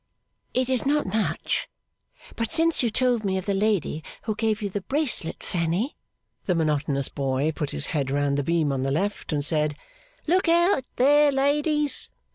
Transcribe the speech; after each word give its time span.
'It 0.55 0.67
is 0.67 0.83
not 0.83 1.05
much; 1.05 1.69
but 2.35 2.51
since 2.51 2.81
you 2.81 2.89
told 2.89 3.23
me 3.23 3.37
of 3.37 3.45
the 3.45 3.53
lady 3.53 4.03
who 4.23 4.33
gave 4.33 4.59
you 4.59 4.67
the 4.67 4.81
bracelet, 4.81 5.43
Fanny' 5.43 5.95
The 6.45 6.55
monotonous 6.55 7.07
boy 7.07 7.51
put 7.51 7.69
his 7.69 7.85
head 7.93 8.09
round 8.09 8.35
the 8.39 8.43
beam 8.43 8.71
on 8.71 8.81
the 8.81 8.89
left, 8.89 9.31
and 9.31 9.45
said, 9.45 9.75
'Look 10.27 10.49
out 10.49 10.85
there, 10.95 11.31
ladies! 11.31 12.09